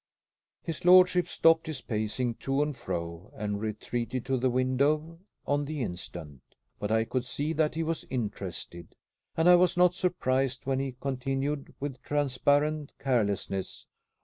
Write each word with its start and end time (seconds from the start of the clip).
His 0.63 0.83
lordship 0.83 1.27
stopped 1.27 1.67
his 1.67 1.81
pacing 1.81 2.33
to 2.39 2.63
and 2.63 2.75
fro, 2.75 3.31
and 3.37 3.61
retreated 3.61 4.25
to 4.25 4.37
the 4.39 4.49
window 4.49 5.19
on 5.45 5.65
the 5.65 5.83
instant. 5.83 6.41
But 6.79 6.89
I 6.91 7.05
could 7.05 7.23
see 7.23 7.53
that 7.53 7.75
he 7.75 7.83
was 7.83 8.07
interested, 8.09 8.95
and 9.37 9.47
I 9.47 9.53
was 9.53 9.77
not 9.77 9.93
surprised 9.93 10.65
when 10.65 10.79
he 10.79 10.95
continued 10.99 11.75
with 11.79 12.01
transparent 12.01 12.93
carelessness. 12.97 13.85